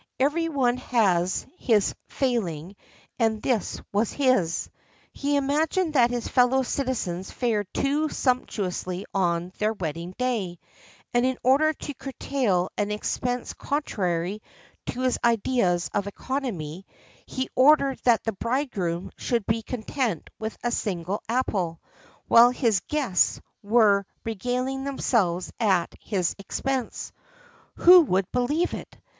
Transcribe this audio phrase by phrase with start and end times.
[0.19, 2.75] Every one has his failing,
[3.19, 4.67] and this was his:
[5.13, 10.57] he imagined that his fellow citizens fared too sumptuously on their wedding day;
[11.13, 14.41] and, in order to curtail an expense contrary
[14.87, 16.87] to his ideas of economy,
[17.27, 21.79] he ordered that the bridegroom should be content with a single apple,
[22.27, 27.13] while his guests were regaling themselves at his expense.
[27.75, 28.97] Who would believe it?